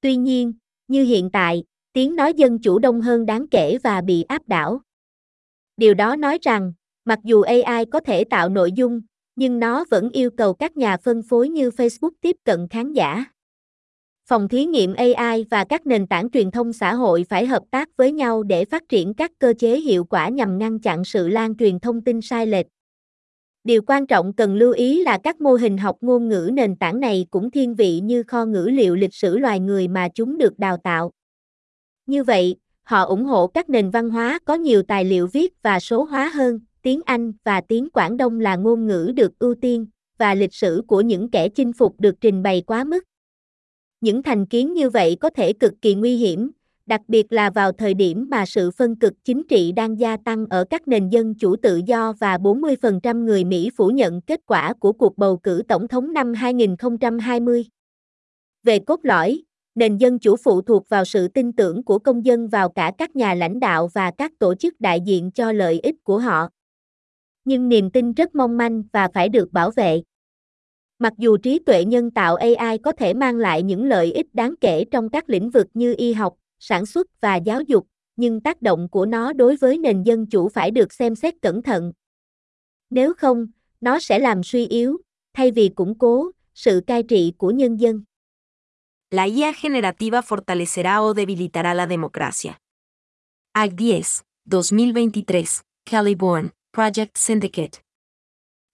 Tuy 0.00 0.16
nhiên, 0.16 0.52
như 0.88 1.04
hiện 1.04 1.30
tại, 1.30 1.64
tiếng 1.92 2.16
nói 2.16 2.34
dân 2.34 2.58
chủ 2.58 2.78
đông 2.78 3.00
hơn 3.00 3.26
đáng 3.26 3.48
kể 3.48 3.78
và 3.82 4.00
bị 4.00 4.22
áp 4.22 4.48
đảo. 4.48 4.80
Điều 5.76 5.94
đó 5.94 6.16
nói 6.16 6.38
rằng, 6.42 6.72
mặc 7.04 7.18
dù 7.24 7.42
AI 7.42 7.84
có 7.84 8.00
thể 8.00 8.24
tạo 8.24 8.48
nội 8.48 8.72
dung, 8.72 9.00
nhưng 9.36 9.58
nó 9.58 9.84
vẫn 9.90 10.10
yêu 10.10 10.30
cầu 10.30 10.54
các 10.54 10.76
nhà 10.76 10.96
phân 10.96 11.22
phối 11.22 11.48
như 11.48 11.68
Facebook 11.68 12.10
tiếp 12.20 12.36
cận 12.44 12.68
khán 12.68 12.92
giả. 12.92 13.24
Phòng 14.26 14.48
thí 14.48 14.64
nghiệm 14.64 14.94
AI 14.94 15.44
và 15.50 15.64
các 15.64 15.86
nền 15.86 16.06
tảng 16.06 16.30
truyền 16.30 16.50
thông 16.50 16.72
xã 16.72 16.94
hội 16.94 17.24
phải 17.28 17.46
hợp 17.46 17.62
tác 17.70 17.88
với 17.96 18.12
nhau 18.12 18.42
để 18.42 18.64
phát 18.64 18.88
triển 18.88 19.14
các 19.14 19.30
cơ 19.38 19.54
chế 19.58 19.80
hiệu 19.80 20.04
quả 20.04 20.28
nhằm 20.28 20.58
ngăn 20.58 20.78
chặn 20.78 21.04
sự 21.04 21.28
lan 21.28 21.56
truyền 21.56 21.80
thông 21.80 22.00
tin 22.00 22.20
sai 22.20 22.46
lệch. 22.46 22.66
Điều 23.64 23.82
quan 23.86 24.06
trọng 24.06 24.32
cần 24.32 24.54
lưu 24.54 24.72
ý 24.72 25.04
là 25.04 25.18
các 25.22 25.40
mô 25.40 25.54
hình 25.54 25.78
học 25.78 25.96
ngôn 26.00 26.28
ngữ 26.28 26.50
nền 26.52 26.76
tảng 26.76 27.00
này 27.00 27.26
cũng 27.30 27.50
thiên 27.50 27.74
vị 27.74 28.00
như 28.00 28.22
kho 28.22 28.44
ngữ 28.44 28.68
liệu 28.72 28.94
lịch 28.94 29.14
sử 29.14 29.38
loài 29.38 29.60
người 29.60 29.88
mà 29.88 30.08
chúng 30.14 30.38
được 30.38 30.58
đào 30.58 30.76
tạo. 30.76 31.10
Như 32.06 32.24
vậy, 32.24 32.56
họ 32.82 33.04
ủng 33.04 33.24
hộ 33.24 33.46
các 33.46 33.70
nền 33.70 33.90
văn 33.90 34.10
hóa 34.10 34.38
có 34.44 34.54
nhiều 34.54 34.82
tài 34.82 35.04
liệu 35.04 35.26
viết 35.26 35.62
và 35.62 35.80
số 35.80 36.04
hóa 36.04 36.28
hơn, 36.34 36.60
tiếng 36.82 37.00
Anh 37.04 37.32
và 37.44 37.60
tiếng 37.60 37.90
Quảng 37.90 38.16
Đông 38.16 38.40
là 38.40 38.56
ngôn 38.56 38.86
ngữ 38.86 39.12
được 39.16 39.38
ưu 39.38 39.54
tiên, 39.54 39.86
và 40.18 40.34
lịch 40.34 40.54
sử 40.54 40.82
của 40.86 41.00
những 41.00 41.30
kẻ 41.30 41.48
chinh 41.48 41.72
phục 41.72 42.00
được 42.00 42.14
trình 42.20 42.42
bày 42.42 42.62
quá 42.66 42.84
mức. 42.84 43.04
Những 44.00 44.22
thành 44.22 44.46
kiến 44.46 44.72
như 44.74 44.90
vậy 44.90 45.16
có 45.20 45.30
thể 45.30 45.52
cực 45.52 45.72
kỳ 45.82 45.94
nguy 45.94 46.16
hiểm, 46.16 46.50
đặc 46.86 47.00
biệt 47.08 47.32
là 47.32 47.50
vào 47.50 47.72
thời 47.72 47.94
điểm 47.94 48.26
mà 48.30 48.46
sự 48.46 48.70
phân 48.70 48.96
cực 48.96 49.12
chính 49.24 49.42
trị 49.48 49.72
đang 49.72 50.00
gia 50.00 50.16
tăng 50.16 50.46
ở 50.46 50.64
các 50.70 50.88
nền 50.88 51.08
dân 51.08 51.34
chủ 51.34 51.56
tự 51.56 51.80
do 51.86 52.12
và 52.12 52.36
40% 52.36 53.24
người 53.24 53.44
Mỹ 53.44 53.70
phủ 53.76 53.88
nhận 53.88 54.20
kết 54.20 54.40
quả 54.46 54.74
của 54.80 54.92
cuộc 54.92 55.18
bầu 55.18 55.36
cử 55.36 55.62
tổng 55.68 55.88
thống 55.88 56.12
năm 56.12 56.34
2020. 56.34 57.64
Về 58.62 58.78
cốt 58.78 59.00
lõi, 59.02 59.42
nền 59.74 59.96
dân 59.96 60.18
chủ 60.18 60.36
phụ 60.36 60.62
thuộc 60.62 60.88
vào 60.88 61.04
sự 61.04 61.28
tin 61.28 61.52
tưởng 61.52 61.82
của 61.82 61.98
công 61.98 62.24
dân 62.24 62.48
vào 62.48 62.68
cả 62.68 62.92
các 62.98 63.16
nhà 63.16 63.34
lãnh 63.34 63.60
đạo 63.60 63.88
và 63.94 64.10
các 64.18 64.32
tổ 64.38 64.54
chức 64.54 64.80
đại 64.80 65.00
diện 65.00 65.30
cho 65.30 65.52
lợi 65.52 65.80
ích 65.82 65.96
của 66.04 66.18
họ. 66.18 66.48
Nhưng 67.44 67.68
niềm 67.68 67.90
tin 67.90 68.12
rất 68.12 68.34
mong 68.34 68.56
manh 68.56 68.82
và 68.92 69.08
phải 69.14 69.28
được 69.28 69.52
bảo 69.52 69.70
vệ. 69.70 70.02
Mặc 70.98 71.12
dù 71.18 71.36
trí 71.36 71.58
tuệ 71.58 71.84
nhân 71.84 72.10
tạo 72.10 72.36
AI 72.36 72.78
có 72.78 72.92
thể 72.92 73.14
mang 73.14 73.36
lại 73.36 73.62
những 73.62 73.84
lợi 73.84 74.12
ích 74.12 74.34
đáng 74.34 74.54
kể 74.60 74.84
trong 74.90 75.08
các 75.08 75.30
lĩnh 75.30 75.50
vực 75.50 75.66
như 75.74 75.94
y 75.98 76.12
học, 76.12 76.34
sản 76.58 76.86
xuất 76.86 77.20
và 77.20 77.36
giáo 77.36 77.60
dục, 77.60 77.86
nhưng 78.16 78.40
tác 78.40 78.62
động 78.62 78.88
của 78.88 79.06
nó 79.06 79.32
đối 79.32 79.56
với 79.56 79.78
nền 79.78 80.02
dân 80.02 80.26
chủ 80.26 80.48
phải 80.48 80.70
được 80.70 80.92
xem 80.92 81.14
xét 81.14 81.34
cẩn 81.42 81.62
thận. 81.62 81.92
Nếu 82.90 83.14
không, 83.14 83.46
nó 83.80 83.98
sẽ 83.98 84.18
làm 84.18 84.42
suy 84.42 84.66
yếu, 84.66 84.98
thay 85.34 85.50
vì 85.50 85.68
củng 85.68 85.98
cố, 85.98 86.30
sự 86.54 86.80
cai 86.86 87.02
trị 87.02 87.32
của 87.38 87.50
nhân 87.50 87.76
dân. 87.76 88.02
La 89.10 89.22
IA 89.22 89.52
generativa 89.62 90.20
fortalecerá 90.20 91.00
o 91.00 91.14
debilitará 91.14 91.74
la 91.74 91.86
democracia. 91.86 92.52
Act 93.52 93.80
10, 93.80 94.02
2023, 94.46 95.62
Caliborn, 95.84 96.48
Project 96.74 97.18
Syndicate. 97.18 97.84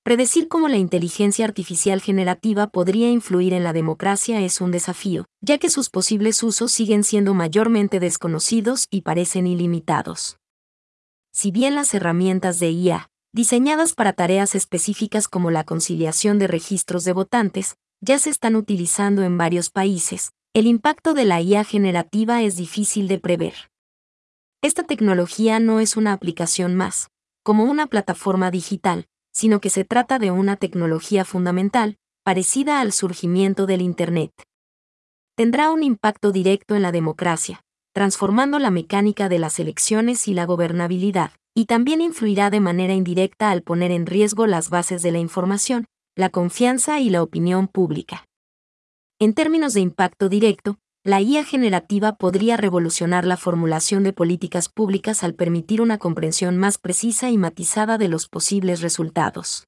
Predecir 0.05 0.47
cómo 0.47 0.69
la 0.69 0.76
inteligencia 0.76 1.45
artificial 1.45 2.00
generativa 2.00 2.69
podría 2.69 3.11
influir 3.11 3.52
en 3.55 3.64
la 3.64 3.73
democracia 3.73 4.40
es 4.40 4.61
un 4.61 4.71
desafío, 4.71 5.25
ya 5.40 5.59
que 5.59 5.69
sus 5.69 5.90
posibles 5.90 6.45
usos 6.45 6.71
siguen 6.71 7.02
siendo 7.02 7.35
mayormente 7.35 7.99
desconocidos 7.99 8.87
y 8.93 9.00
parecen 9.00 9.49
ilimitados. 9.49 10.38
Si 11.33 11.50
bien 11.50 11.75
las 11.75 11.93
herramientas 11.93 12.61
de 12.61 12.71
IA, 12.71 13.11
diseñadas 13.33 13.95
para 13.95 14.12
tareas 14.12 14.55
específicas 14.55 15.26
como 15.26 15.50
la 15.50 15.64
conciliación 15.64 16.38
de 16.38 16.47
registros 16.47 17.02
de 17.02 17.14
votantes, 17.14 17.78
ya 18.00 18.21
se 18.21 18.31
están 18.31 18.55
utilizando 18.55 19.25
en 19.25 19.38
varios 19.38 19.71
países, 19.71 20.31
el 20.55 20.69
impacto 20.69 21.14
de 21.14 21.25
la 21.25 21.40
IA 21.40 21.64
generativa 21.64 22.43
es 22.43 22.55
difícil 22.55 23.09
de 23.09 23.19
prever. 23.19 23.55
Esta 24.62 24.85
tecnología 24.85 25.59
no 25.59 25.81
es 25.81 25.97
una 25.97 26.12
aplicación 26.12 26.76
más, 26.76 27.11
como 27.49 27.64
una 27.64 27.87
plataforma 27.87 28.50
digital, 28.50 29.07
sino 29.33 29.59
que 29.59 29.71
se 29.71 29.83
trata 29.83 30.19
de 30.19 30.31
una 30.31 30.57
tecnología 30.57 31.25
fundamental, 31.25 31.97
parecida 32.23 32.83
al 32.83 32.93
surgimiento 32.93 33.64
del 33.64 33.81
Internet. 33.81 34.33
Tendrá 35.35 35.71
un 35.71 35.83
impacto 35.83 36.31
directo 36.31 36.75
en 36.75 36.83
la 36.83 36.93
democracia, 36.93 37.62
transformando 37.95 38.59
la 38.59 38.71
mecánica 38.71 39.31
de 39.31 39.38
las 39.38 39.59
elecciones 39.61 40.28
y 40.28 40.35
la 40.35 40.45
gobernabilidad, 40.45 41.31
y 41.55 41.64
también 41.64 42.02
influirá 42.02 42.50
de 42.50 42.61
manera 42.61 42.93
indirecta 42.93 43.50
al 43.50 43.62
poner 43.62 43.93
en 43.93 44.05
riesgo 44.05 44.47
las 44.47 44.69
bases 44.69 45.00
de 45.00 45.12
la 45.12 45.19
información, 45.19 45.87
la 46.17 46.28
confianza 46.28 47.00
y 47.00 47.09
la 47.09 47.23
opinión 47.23 47.67
pública. 47.67 48.26
En 49.19 49.33
términos 49.33 49.73
de 49.73 49.81
impacto 49.81 50.28
directo, 50.28 50.76
la 51.09 51.23
IA 51.23 51.43
generativa 51.43 52.17
podría 52.17 52.59
revolucionar 52.59 53.25
la 53.25 53.38
formulación 53.38 54.03
de 54.03 54.12
políticas 54.12 54.69
públicas 54.69 55.25
al 55.25 55.33
permitir 55.33 55.81
una 55.81 55.97
comprensión 55.97 56.59
más 56.59 56.77
precisa 56.77 57.31
y 57.31 57.38
matizada 57.38 57.97
de 57.97 58.09
los 58.09 58.29
posibles 58.29 58.83
resultados. 58.83 59.65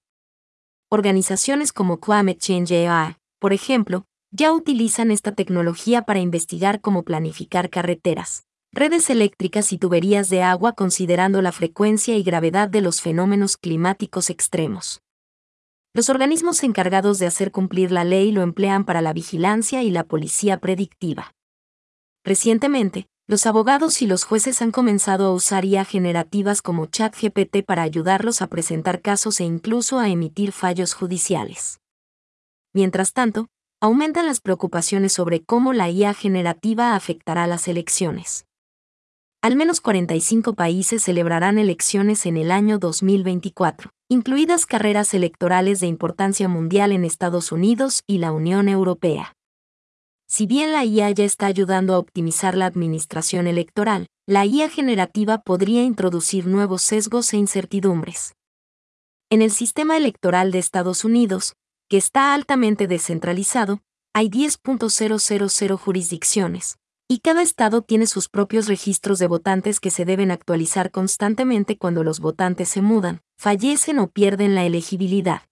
Organizaciones 0.90 1.72
como 1.72 1.98
Climate 1.98 2.36
Change 2.36 2.86
AI, 2.86 3.16
por 3.38 3.54
ejemplo, 3.54 4.04
ya 4.30 4.52
utilizan 4.52 5.10
esta 5.10 5.32
tecnología 5.32 6.02
para 6.02 6.20
investigar 6.20 6.82
cómo 6.82 7.04
planificar 7.04 7.70
carreteras, 7.70 8.44
redes 8.70 9.08
eléctricas 9.08 9.72
y 9.72 9.78
tuberías 9.78 10.28
de 10.28 10.42
agua 10.42 10.74
considerando 10.74 11.40
la 11.40 11.52
frecuencia 11.52 12.18
y 12.18 12.22
gravedad 12.22 12.68
de 12.68 12.82
los 12.82 13.00
fenómenos 13.00 13.56
climáticos 13.56 14.28
extremos. 14.28 15.00
Los 15.92 16.08
organismos 16.08 16.62
encargados 16.62 17.18
de 17.18 17.26
hacer 17.26 17.50
cumplir 17.50 17.90
la 17.90 18.04
ley 18.04 18.30
lo 18.30 18.42
emplean 18.42 18.84
para 18.84 19.00
la 19.00 19.12
vigilancia 19.12 19.82
y 19.82 19.90
la 19.90 20.04
policía 20.04 20.60
predictiva. 20.60 21.34
Recientemente, 22.24 23.08
los 23.26 23.44
abogados 23.44 24.00
y 24.00 24.06
los 24.06 24.22
jueces 24.22 24.62
han 24.62 24.70
comenzado 24.70 25.26
a 25.26 25.32
usar 25.32 25.64
IA 25.64 25.84
generativas 25.84 26.62
como 26.62 26.86
ChatGPT 26.86 27.64
para 27.64 27.82
ayudarlos 27.82 28.40
a 28.40 28.46
presentar 28.46 29.00
casos 29.00 29.40
e 29.40 29.44
incluso 29.44 29.98
a 29.98 30.08
emitir 30.08 30.52
fallos 30.52 30.94
judiciales. 30.94 31.80
Mientras 32.72 33.12
tanto, 33.12 33.48
aumentan 33.80 34.26
las 34.26 34.40
preocupaciones 34.40 35.12
sobre 35.12 35.42
cómo 35.42 35.72
la 35.72 35.90
IA 35.90 36.14
generativa 36.14 36.94
afectará 36.94 37.48
las 37.48 37.66
elecciones. 37.66 38.46
Al 39.42 39.56
menos 39.56 39.80
45 39.80 40.54
países 40.54 41.02
celebrarán 41.02 41.58
elecciones 41.58 42.26
en 42.26 42.36
el 42.36 42.52
año 42.52 42.78
2024, 42.78 43.90
incluidas 44.12 44.66
carreras 44.66 45.14
electorales 45.14 45.78
de 45.78 45.86
importancia 45.86 46.48
mundial 46.48 46.90
en 46.90 47.04
Estados 47.04 47.52
Unidos 47.52 48.02
y 48.08 48.18
la 48.18 48.32
Unión 48.32 48.68
Europea. 48.68 49.36
Si 50.26 50.46
bien 50.46 50.72
la 50.72 50.84
IA 50.84 51.12
ya 51.12 51.22
está 51.22 51.46
ayudando 51.46 51.94
a 51.94 51.98
optimizar 52.00 52.56
la 52.56 52.66
administración 52.66 53.46
electoral, 53.46 54.08
la 54.26 54.44
IA 54.44 54.68
generativa 54.68 55.38
podría 55.38 55.84
introducir 55.84 56.48
nuevos 56.48 56.82
sesgos 56.82 57.32
e 57.32 57.36
incertidumbres. 57.36 58.34
En 59.30 59.42
el 59.42 59.52
sistema 59.52 59.96
electoral 59.96 60.50
de 60.50 60.58
Estados 60.58 61.04
Unidos, 61.04 61.54
que 61.88 61.96
está 61.96 62.34
altamente 62.34 62.88
descentralizado, 62.88 63.78
hay 64.12 64.28
10.000 64.28 65.76
jurisdicciones, 65.76 66.79
y 67.12 67.18
cada 67.18 67.42
estado 67.42 67.82
tiene 67.82 68.06
sus 68.06 68.28
propios 68.28 68.68
registros 68.68 69.18
de 69.18 69.26
votantes 69.26 69.80
que 69.80 69.90
se 69.90 70.04
deben 70.04 70.30
actualizar 70.30 70.92
constantemente 70.92 71.76
cuando 71.76 72.04
los 72.04 72.20
votantes 72.20 72.68
se 72.68 72.82
mudan, 72.82 73.20
fallecen 73.36 73.98
o 73.98 74.06
pierden 74.06 74.54
la 74.54 74.64
elegibilidad. 74.64 75.42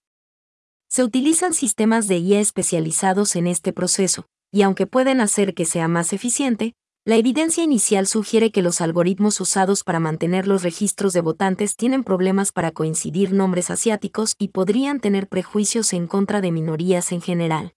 Se 0.86 1.02
utilizan 1.02 1.54
sistemas 1.54 2.06
de 2.06 2.18
IA 2.18 2.38
especializados 2.38 3.34
en 3.34 3.48
este 3.48 3.72
proceso, 3.72 4.28
y 4.52 4.62
aunque 4.62 4.86
pueden 4.86 5.20
hacer 5.20 5.52
que 5.52 5.64
sea 5.64 5.88
más 5.88 6.12
eficiente, 6.12 6.74
la 7.04 7.16
evidencia 7.16 7.64
inicial 7.64 8.06
sugiere 8.06 8.52
que 8.52 8.62
los 8.62 8.80
algoritmos 8.80 9.40
usados 9.40 9.82
para 9.82 9.98
mantener 9.98 10.46
los 10.46 10.62
registros 10.62 11.12
de 11.12 11.22
votantes 11.22 11.74
tienen 11.74 12.04
problemas 12.04 12.52
para 12.52 12.70
coincidir 12.70 13.32
nombres 13.32 13.68
asiáticos 13.70 14.36
y 14.38 14.48
podrían 14.48 15.00
tener 15.00 15.26
prejuicios 15.26 15.92
en 15.92 16.06
contra 16.06 16.40
de 16.40 16.52
minorías 16.52 17.10
en 17.10 17.20
general. 17.20 17.74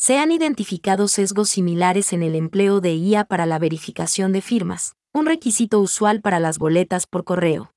Se 0.00 0.16
han 0.16 0.30
identificado 0.30 1.08
sesgos 1.08 1.48
similares 1.48 2.12
en 2.12 2.22
el 2.22 2.36
empleo 2.36 2.80
de 2.80 2.94
IA 2.94 3.24
para 3.24 3.46
la 3.46 3.58
verificación 3.58 4.30
de 4.30 4.40
firmas, 4.42 4.92
un 5.12 5.26
requisito 5.26 5.80
usual 5.80 6.20
para 6.20 6.38
las 6.38 6.58
boletas 6.58 7.08
por 7.08 7.24
correo. 7.24 7.72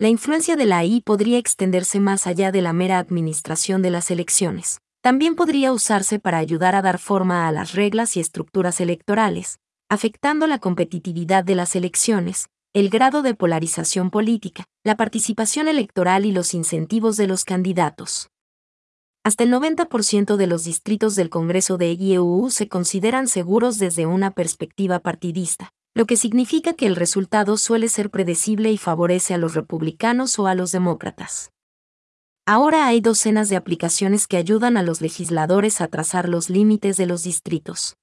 La 0.00 0.08
influencia 0.08 0.56
de 0.56 0.66
la 0.66 0.78
AI 0.78 1.02
podría 1.02 1.38
extenderse 1.38 2.00
más 2.00 2.26
allá 2.26 2.50
de 2.50 2.62
la 2.62 2.72
mera 2.72 2.98
administración 2.98 3.80
de 3.80 3.90
las 3.90 4.10
elecciones. 4.10 4.80
También 5.02 5.36
podría 5.36 5.72
usarse 5.72 6.18
para 6.18 6.38
ayudar 6.38 6.74
a 6.74 6.82
dar 6.82 6.98
forma 6.98 7.46
a 7.46 7.52
las 7.52 7.74
reglas 7.74 8.16
y 8.16 8.20
estructuras 8.20 8.80
electorales, 8.80 9.60
afectando 9.88 10.48
la 10.48 10.58
competitividad 10.58 11.44
de 11.44 11.54
las 11.54 11.76
elecciones, 11.76 12.48
el 12.74 12.90
grado 12.90 13.22
de 13.22 13.34
polarización 13.34 14.10
política, 14.10 14.64
la 14.82 14.96
participación 14.96 15.68
electoral 15.68 16.26
y 16.26 16.32
los 16.32 16.54
incentivos 16.54 17.16
de 17.16 17.28
los 17.28 17.44
candidatos. 17.44 18.30
Hasta 19.22 19.44
el 19.44 19.52
90% 19.52 20.36
de 20.36 20.46
los 20.46 20.64
distritos 20.64 21.14
del 21.14 21.28
Congreso 21.28 21.76
de 21.76 21.92
IEU 21.92 22.48
se 22.50 22.68
consideran 22.68 23.28
seguros 23.28 23.78
desde 23.78 24.06
una 24.06 24.30
perspectiva 24.30 25.00
partidista, 25.00 25.74
lo 25.94 26.06
que 26.06 26.16
significa 26.16 26.72
que 26.72 26.86
el 26.86 26.96
resultado 26.96 27.58
suele 27.58 27.90
ser 27.90 28.10
predecible 28.10 28.72
y 28.72 28.78
favorece 28.78 29.34
a 29.34 29.38
los 29.38 29.54
republicanos 29.54 30.38
o 30.38 30.46
a 30.46 30.54
los 30.54 30.72
demócratas. 30.72 31.50
Ahora 32.46 32.86
hay 32.86 33.02
docenas 33.02 33.50
de 33.50 33.56
aplicaciones 33.56 34.26
que 34.26 34.38
ayudan 34.38 34.78
a 34.78 34.82
los 34.82 35.02
legisladores 35.02 35.82
a 35.82 35.88
trazar 35.88 36.26
los 36.26 36.48
límites 36.48 36.96
de 36.96 37.04
los 37.04 37.22
distritos. 37.22 37.96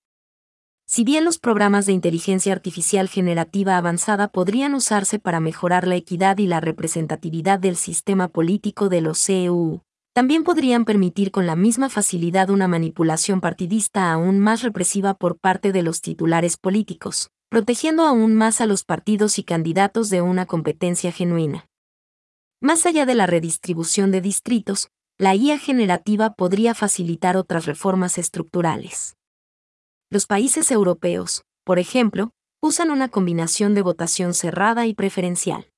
Si 0.86 1.04
bien 1.04 1.26
los 1.26 1.40
programas 1.40 1.88
de 1.88 1.94
inteligencia 1.94 2.54
artificial 2.54 3.10
generativa 3.10 3.76
avanzada 3.76 4.28
podrían 4.28 4.76
usarse 4.76 5.18
para 5.18 5.40
mejorar 5.40 5.88
la 5.88 5.96
equidad 5.96 6.38
y 6.38 6.46
la 6.46 6.62
representatividad 6.62 7.60
del 7.60 7.76
sistema 7.76 8.28
político 8.28 8.88
de 8.88 9.02
los 9.02 9.18
CEU, 9.18 9.82
también 10.18 10.44
podrían 10.44 10.84
permitir 10.84 11.30
con 11.30 11.46
la 11.46 11.56
misma 11.56 11.90
facilidad 11.90 12.50
una 12.50 12.68
manipulación 12.68 13.40
partidista 13.40 14.12
aún 14.12 14.40
más 14.40 14.64
represiva 14.64 15.14
por 15.14 15.38
parte 15.38 15.72
de 15.72 15.84
los 15.84 16.02
titulares 16.02 16.58
políticos, 16.58 17.30
protegiendo 17.50 18.02
aún 18.02 18.34
más 18.34 18.60
a 18.60 18.66
los 18.66 18.84
partidos 18.84 19.38
y 19.38 19.44
candidatos 19.44 20.10
de 20.10 20.24
una 20.24 20.48
competencia 20.48 21.12
genuina. 21.12 21.68
Más 22.60 22.88
allá 22.88 23.06
de 23.06 23.14
la 23.14 23.28
redistribución 23.28 24.10
de 24.10 24.22
distritos, 24.22 24.88
la 25.20 25.36
IA 25.36 25.60
generativa 25.60 26.34
podría 26.34 26.74
facilitar 26.74 27.38
otras 27.38 27.68
reformas 27.68 28.18
estructurales. 28.18 29.18
Los 30.10 30.26
países 30.26 30.72
europeos, 30.72 31.44
por 31.64 31.78
ejemplo, 31.78 32.32
usan 32.60 32.90
una 32.90 33.10
combinación 33.10 33.76
de 33.76 33.84
votación 33.84 34.34
cerrada 34.34 34.88
y 34.88 34.96
preferencial. 34.96 35.70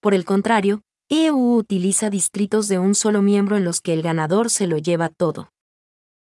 Por 0.00 0.12
el 0.12 0.24
contrario, 0.24 0.82
EU 1.16 1.54
utiliza 1.54 2.10
distritos 2.10 2.66
de 2.66 2.80
un 2.80 2.96
solo 2.96 3.22
miembro 3.22 3.56
en 3.56 3.64
los 3.64 3.80
que 3.80 3.92
el 3.92 4.02
ganador 4.02 4.50
se 4.50 4.66
lo 4.66 4.78
lleva 4.78 5.10
todo. 5.10 5.48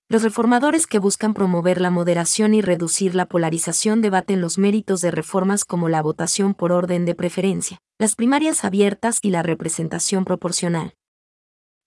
Los 0.07 0.23
reformadores 0.23 0.87
que 0.87 0.99
buscan 0.99 1.33
promover 1.33 1.81
la 1.81 1.91
moderación 1.91 2.53
y 2.53 2.61
reducir 2.61 3.13
la 3.13 3.25
polarización 3.25 4.01
debaten 4.01 4.39
los 4.39 4.57
méritos 4.57 5.01
de 5.01 5.11
reformas 5.11 5.65
como 5.65 5.89
la 5.89 6.01
votación 6.01 6.53
por 6.53 6.71
orden 6.71 7.03
de 7.03 7.13
preferencia, 7.13 7.79
las 7.99 8.15
primarias 8.15 8.63
abiertas 8.63 9.19
y 9.21 9.31
la 9.31 9.43
representación 9.43 10.23
proporcional. 10.23 10.93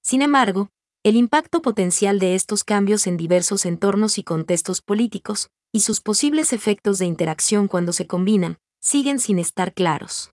Sin 0.03 0.21
embargo, 0.21 0.69
el 1.03 1.17
impacto 1.17 1.63
potencial 1.63 2.19
de 2.19 2.35
estos 2.35 2.63
cambios 2.63 3.07
en 3.07 3.17
diversos 3.17 3.65
entornos 3.65 4.19
y 4.19 4.23
contextos 4.23 4.83
políticos, 4.83 5.49
y 5.73 5.81
sus 5.81 6.03
posibles 6.03 6.53
efectos 6.53 6.99
de 6.99 7.07
interacción 7.07 7.69
cuando 7.69 7.95
se 7.95 8.07
combinan, 8.07 8.59
siguen 8.81 9.19
sin 9.19 9.39
estar 9.39 9.73
claros. 9.73 10.33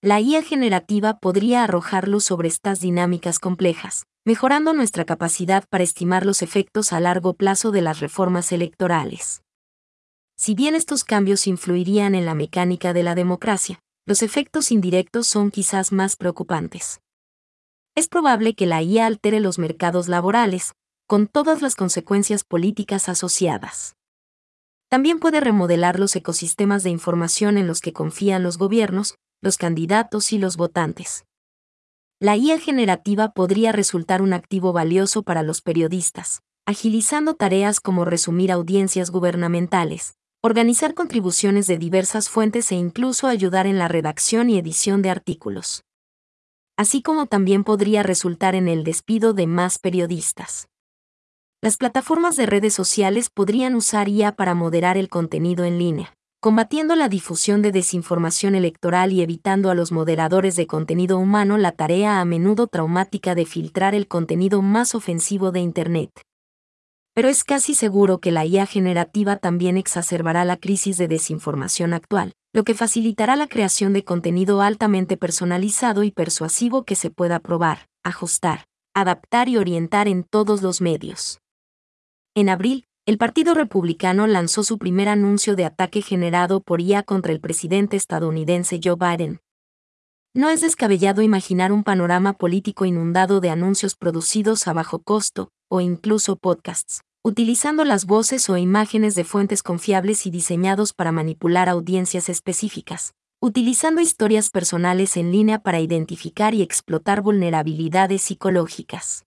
La 0.00 0.20
IA 0.20 0.42
generativa 0.44 1.18
podría 1.18 1.64
arrojar 1.64 2.06
luz 2.06 2.22
sobre 2.22 2.46
estas 2.46 2.78
dinámicas 2.78 3.40
complejas, 3.40 4.04
mejorando 4.24 4.72
nuestra 4.72 5.04
capacidad 5.04 5.64
para 5.68 5.82
estimar 5.82 6.24
los 6.24 6.40
efectos 6.40 6.92
a 6.92 7.00
largo 7.00 7.34
plazo 7.34 7.72
de 7.72 7.82
las 7.82 7.98
reformas 7.98 8.52
electorales. 8.52 9.42
Si 10.36 10.54
bien 10.54 10.76
estos 10.76 11.02
cambios 11.02 11.48
influirían 11.48 12.14
en 12.14 12.26
la 12.26 12.36
mecánica 12.36 12.92
de 12.92 13.02
la 13.02 13.16
democracia, 13.16 13.80
los 14.06 14.22
efectos 14.22 14.70
indirectos 14.70 15.26
son 15.26 15.50
quizás 15.50 15.90
más 15.90 16.14
preocupantes. 16.14 17.00
Es 17.96 18.06
probable 18.06 18.54
que 18.54 18.66
la 18.66 18.80
IA 18.80 19.04
altere 19.04 19.40
los 19.40 19.58
mercados 19.58 20.06
laborales, 20.06 20.74
con 21.08 21.26
todas 21.26 21.60
las 21.60 21.74
consecuencias 21.74 22.44
políticas 22.44 23.08
asociadas. 23.08 23.96
También 24.88 25.18
puede 25.18 25.40
remodelar 25.40 25.98
los 25.98 26.14
ecosistemas 26.14 26.84
de 26.84 26.90
información 26.90 27.58
en 27.58 27.66
los 27.66 27.80
que 27.80 27.92
confían 27.92 28.44
los 28.44 28.58
gobiernos, 28.58 29.16
los 29.40 29.56
candidatos 29.56 30.32
y 30.32 30.38
los 30.38 30.56
votantes. 30.56 31.24
La 32.20 32.36
IA 32.36 32.58
generativa 32.58 33.30
podría 33.30 33.70
resultar 33.70 34.20
un 34.20 34.32
activo 34.32 34.72
valioso 34.72 35.22
para 35.22 35.44
los 35.44 35.62
periodistas, 35.62 36.42
agilizando 36.66 37.34
tareas 37.34 37.78
como 37.78 38.04
resumir 38.04 38.50
audiencias 38.50 39.10
gubernamentales, 39.10 40.14
organizar 40.42 40.94
contribuciones 40.94 41.68
de 41.68 41.78
diversas 41.78 42.28
fuentes 42.28 42.72
e 42.72 42.74
incluso 42.74 43.28
ayudar 43.28 43.68
en 43.68 43.78
la 43.78 43.86
redacción 43.86 44.50
y 44.50 44.58
edición 44.58 45.02
de 45.02 45.10
artículos. 45.10 45.84
Así 46.76 47.00
como 47.00 47.26
también 47.26 47.62
podría 47.62 48.02
resultar 48.02 48.56
en 48.56 48.66
el 48.66 48.82
despido 48.82 49.34
de 49.34 49.46
más 49.46 49.78
periodistas. 49.78 50.68
Las 51.60 51.76
plataformas 51.76 52.36
de 52.36 52.46
redes 52.46 52.74
sociales 52.74 53.30
podrían 53.30 53.76
usar 53.76 54.08
IA 54.08 54.34
para 54.34 54.54
moderar 54.54 54.96
el 54.96 55.08
contenido 55.08 55.64
en 55.64 55.78
línea 55.78 56.17
combatiendo 56.40 56.94
la 56.94 57.08
difusión 57.08 57.62
de 57.62 57.72
desinformación 57.72 58.54
electoral 58.54 59.12
y 59.12 59.22
evitando 59.22 59.70
a 59.70 59.74
los 59.74 59.90
moderadores 59.90 60.54
de 60.54 60.68
contenido 60.68 61.18
humano 61.18 61.58
la 61.58 61.72
tarea 61.72 62.20
a 62.20 62.24
menudo 62.24 62.68
traumática 62.68 63.34
de 63.34 63.44
filtrar 63.44 63.94
el 63.94 64.06
contenido 64.06 64.62
más 64.62 64.94
ofensivo 64.94 65.50
de 65.50 65.60
Internet. 65.60 66.10
Pero 67.12 67.28
es 67.28 67.42
casi 67.42 67.74
seguro 67.74 68.20
que 68.20 68.30
la 68.30 68.46
IA 68.46 68.66
generativa 68.66 69.36
también 69.36 69.76
exacerbará 69.76 70.44
la 70.44 70.56
crisis 70.56 70.96
de 70.96 71.08
desinformación 71.08 71.92
actual, 71.92 72.32
lo 72.52 72.62
que 72.62 72.74
facilitará 72.74 73.34
la 73.34 73.48
creación 73.48 73.92
de 73.92 74.04
contenido 74.04 74.62
altamente 74.62 75.16
personalizado 75.16 76.04
y 76.04 76.12
persuasivo 76.12 76.84
que 76.84 76.94
se 76.94 77.10
pueda 77.10 77.40
probar, 77.40 77.88
ajustar, 78.04 78.66
adaptar 78.94 79.48
y 79.48 79.56
orientar 79.56 80.06
en 80.06 80.22
todos 80.22 80.62
los 80.62 80.80
medios. 80.80 81.40
En 82.36 82.48
abril, 82.48 82.84
el 83.08 83.16
Partido 83.16 83.54
Republicano 83.54 84.26
lanzó 84.26 84.62
su 84.62 84.76
primer 84.76 85.08
anuncio 85.08 85.56
de 85.56 85.64
ataque 85.64 86.02
generado 86.02 86.60
por 86.60 86.82
IA 86.82 87.02
contra 87.02 87.32
el 87.32 87.40
presidente 87.40 87.96
estadounidense 87.96 88.80
Joe 88.84 88.96
Biden. 88.96 89.40
No 90.34 90.50
es 90.50 90.60
descabellado 90.60 91.22
imaginar 91.22 91.72
un 91.72 91.84
panorama 91.84 92.34
político 92.34 92.84
inundado 92.84 93.40
de 93.40 93.48
anuncios 93.48 93.96
producidos 93.96 94.68
a 94.68 94.74
bajo 94.74 94.98
costo, 94.98 95.48
o 95.70 95.80
incluso 95.80 96.36
podcasts, 96.36 97.00
utilizando 97.24 97.86
las 97.86 98.04
voces 98.04 98.50
o 98.50 98.58
imágenes 98.58 99.14
de 99.14 99.24
fuentes 99.24 99.62
confiables 99.62 100.26
y 100.26 100.30
diseñados 100.30 100.92
para 100.92 101.10
manipular 101.10 101.70
audiencias 101.70 102.28
específicas, 102.28 103.14
utilizando 103.40 104.02
historias 104.02 104.50
personales 104.50 105.16
en 105.16 105.32
línea 105.32 105.60
para 105.60 105.80
identificar 105.80 106.52
y 106.52 106.60
explotar 106.60 107.22
vulnerabilidades 107.22 108.20
psicológicas. 108.20 109.24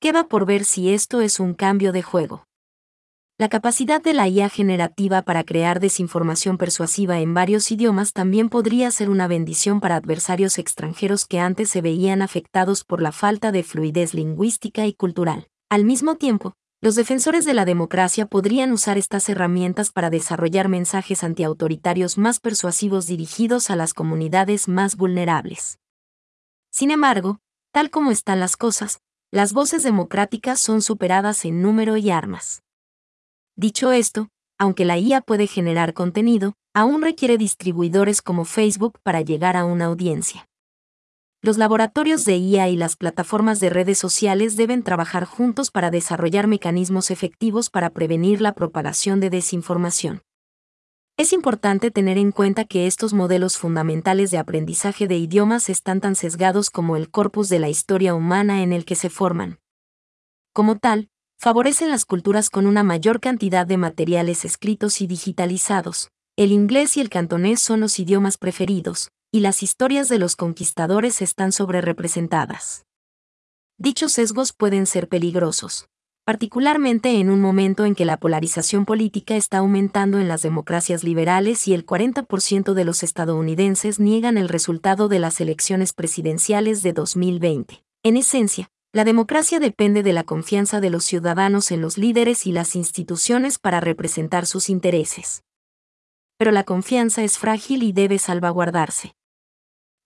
Queda 0.00 0.26
por 0.26 0.44
ver 0.44 0.64
si 0.64 0.92
esto 0.92 1.20
es 1.20 1.38
un 1.38 1.54
cambio 1.54 1.92
de 1.92 2.02
juego. 2.02 2.49
La 3.40 3.48
capacidad 3.48 4.02
de 4.02 4.12
la 4.12 4.28
IA 4.28 4.50
generativa 4.50 5.22
para 5.22 5.44
crear 5.44 5.80
desinformación 5.80 6.58
persuasiva 6.58 7.20
en 7.20 7.32
varios 7.32 7.72
idiomas 7.72 8.12
también 8.12 8.50
podría 8.50 8.90
ser 8.90 9.08
una 9.08 9.28
bendición 9.28 9.80
para 9.80 9.96
adversarios 9.96 10.58
extranjeros 10.58 11.24
que 11.24 11.40
antes 11.40 11.70
se 11.70 11.80
veían 11.80 12.20
afectados 12.20 12.84
por 12.84 13.00
la 13.00 13.12
falta 13.12 13.50
de 13.50 13.62
fluidez 13.62 14.12
lingüística 14.12 14.84
y 14.84 14.92
cultural. 14.92 15.48
Al 15.70 15.86
mismo 15.86 16.16
tiempo, 16.16 16.52
los 16.82 16.96
defensores 16.96 17.46
de 17.46 17.54
la 17.54 17.64
democracia 17.64 18.26
podrían 18.26 18.72
usar 18.72 18.98
estas 18.98 19.26
herramientas 19.30 19.90
para 19.90 20.10
desarrollar 20.10 20.68
mensajes 20.68 21.24
antiautoritarios 21.24 22.18
más 22.18 22.40
persuasivos 22.40 23.06
dirigidos 23.06 23.70
a 23.70 23.76
las 23.76 23.94
comunidades 23.94 24.68
más 24.68 24.96
vulnerables. 24.96 25.78
Sin 26.70 26.90
embargo, 26.90 27.40
tal 27.72 27.88
como 27.88 28.10
están 28.10 28.38
las 28.38 28.58
cosas, 28.58 29.00
las 29.30 29.54
voces 29.54 29.82
democráticas 29.82 30.60
son 30.60 30.82
superadas 30.82 31.46
en 31.46 31.62
número 31.62 31.96
y 31.96 32.10
armas. 32.10 32.62
Dicho 33.56 33.92
esto, 33.92 34.28
aunque 34.58 34.84
la 34.84 34.98
IA 34.98 35.20
puede 35.20 35.46
generar 35.46 35.94
contenido, 35.94 36.54
aún 36.74 37.02
requiere 37.02 37.38
distribuidores 37.38 38.22
como 38.22 38.44
Facebook 38.44 38.98
para 39.02 39.20
llegar 39.20 39.56
a 39.56 39.64
una 39.64 39.86
audiencia. 39.86 40.46
Los 41.42 41.56
laboratorios 41.56 42.26
de 42.26 42.36
IA 42.36 42.68
y 42.68 42.76
las 42.76 42.96
plataformas 42.96 43.60
de 43.60 43.70
redes 43.70 43.98
sociales 43.98 44.56
deben 44.56 44.82
trabajar 44.82 45.24
juntos 45.24 45.70
para 45.70 45.90
desarrollar 45.90 46.46
mecanismos 46.46 47.10
efectivos 47.10 47.70
para 47.70 47.90
prevenir 47.90 48.42
la 48.42 48.54
propagación 48.54 49.20
de 49.20 49.30
desinformación. 49.30 50.22
Es 51.16 51.32
importante 51.32 51.90
tener 51.90 52.18
en 52.18 52.32
cuenta 52.32 52.64
que 52.64 52.86
estos 52.86 53.14
modelos 53.14 53.56
fundamentales 53.56 54.30
de 54.30 54.38
aprendizaje 54.38 55.06
de 55.06 55.16
idiomas 55.16 55.70
están 55.70 56.00
tan 56.00 56.14
sesgados 56.14 56.70
como 56.70 56.96
el 56.96 57.10
corpus 57.10 57.48
de 57.48 57.58
la 57.58 57.70
historia 57.70 58.14
humana 58.14 58.62
en 58.62 58.72
el 58.72 58.84
que 58.84 58.94
se 58.94 59.08
forman. 59.08 59.58
Como 60.52 60.76
tal, 60.78 61.08
favorecen 61.40 61.88
las 61.88 62.04
culturas 62.04 62.50
con 62.50 62.66
una 62.66 62.82
mayor 62.82 63.18
cantidad 63.18 63.66
de 63.66 63.78
materiales 63.78 64.44
escritos 64.44 65.00
y 65.00 65.06
digitalizados. 65.06 66.10
El 66.36 66.52
inglés 66.52 66.98
y 66.98 67.00
el 67.00 67.08
cantonés 67.08 67.60
son 67.60 67.80
los 67.80 67.98
idiomas 67.98 68.36
preferidos, 68.36 69.08
y 69.32 69.40
las 69.40 69.62
historias 69.62 70.10
de 70.10 70.18
los 70.18 70.36
conquistadores 70.36 71.22
están 71.22 71.52
sobrerepresentadas. 71.52 72.84
Dichos 73.78 74.12
sesgos 74.12 74.52
pueden 74.52 74.84
ser 74.84 75.08
peligrosos, 75.08 75.88
particularmente 76.26 77.18
en 77.18 77.30
un 77.30 77.40
momento 77.40 77.86
en 77.86 77.94
que 77.94 78.04
la 78.04 78.18
polarización 78.18 78.84
política 78.84 79.34
está 79.34 79.58
aumentando 79.58 80.18
en 80.18 80.28
las 80.28 80.42
democracias 80.42 81.04
liberales 81.04 81.66
y 81.66 81.72
el 81.72 81.86
40% 81.86 82.74
de 82.74 82.84
los 82.84 83.02
estadounidenses 83.02 83.98
niegan 83.98 84.36
el 84.36 84.50
resultado 84.50 85.08
de 85.08 85.20
las 85.20 85.40
elecciones 85.40 85.94
presidenciales 85.94 86.82
de 86.82 86.92
2020. 86.92 87.82
En 88.02 88.18
esencia, 88.18 88.70
la 88.92 89.04
democracia 89.04 89.60
depende 89.60 90.02
de 90.02 90.12
la 90.12 90.24
confianza 90.24 90.80
de 90.80 90.90
los 90.90 91.04
ciudadanos 91.04 91.70
en 91.70 91.80
los 91.80 91.96
líderes 91.96 92.46
y 92.46 92.52
las 92.52 92.74
instituciones 92.74 93.60
para 93.60 93.78
representar 93.80 94.46
sus 94.46 94.68
intereses. 94.68 95.44
Pero 96.36 96.50
la 96.50 96.64
confianza 96.64 97.22
es 97.22 97.38
frágil 97.38 97.84
y 97.84 97.92
debe 97.92 98.18
salvaguardarse. 98.18 99.14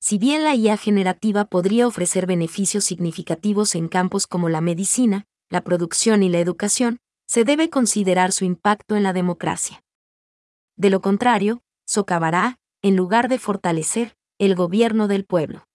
Si 0.00 0.18
bien 0.18 0.44
la 0.44 0.54
IA 0.54 0.76
generativa 0.76 1.46
podría 1.46 1.86
ofrecer 1.86 2.26
beneficios 2.26 2.84
significativos 2.84 3.74
en 3.74 3.88
campos 3.88 4.26
como 4.26 4.50
la 4.50 4.60
medicina, 4.60 5.24
la 5.48 5.62
producción 5.62 6.22
y 6.22 6.28
la 6.28 6.40
educación, 6.40 6.98
se 7.26 7.44
debe 7.44 7.70
considerar 7.70 8.32
su 8.32 8.44
impacto 8.44 8.96
en 8.96 9.02
la 9.02 9.14
democracia. 9.14 9.82
De 10.76 10.90
lo 10.90 11.00
contrario, 11.00 11.62
socavará, 11.86 12.58
en 12.82 12.96
lugar 12.96 13.30
de 13.30 13.38
fortalecer, 13.38 14.14
el 14.38 14.54
gobierno 14.54 15.08
del 15.08 15.24
pueblo. 15.24 15.66